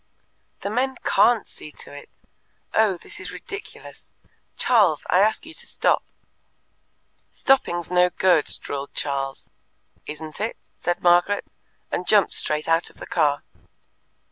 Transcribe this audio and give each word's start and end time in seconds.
"The 0.61 0.71
men 0.71 0.95
CAN'T 1.03 1.45
see 1.45 1.71
to 1.73 1.93
it. 1.93 2.09
Oh, 2.73 2.97
this 2.97 3.19
is 3.19 3.31
ridiculous! 3.31 4.15
Charles, 4.57 5.05
I 5.11 5.19
ask 5.19 5.45
you 5.45 5.53
to 5.53 5.67
stop." 5.67 6.01
"Stopping's 7.29 7.91
no 7.91 8.09
good," 8.09 8.51
drawled 8.63 8.95
Charles. 8.95 9.51
"Isn't 10.07 10.41
it?" 10.41 10.57
said 10.75 11.03
Margaret, 11.03 11.45
and 11.91 12.07
jumped 12.07 12.33
straight 12.33 12.67
out 12.67 12.89
of 12.89 12.97
the 12.97 13.05
car. 13.05 13.43